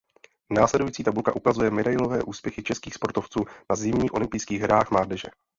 [0.49, 5.27] Následující tabulka ukazuje medailové úspěchy českých sportovců na zimních olympijských hrách mládeže.